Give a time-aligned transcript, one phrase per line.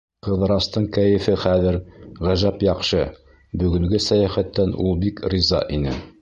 [0.25, 1.77] Ҡыҙырастың кәйефе хәҙер
[2.29, 3.03] ғәжәп яҡшы,
[3.65, 5.97] бөгөнгө сәйәхәттән ул бик риза ине.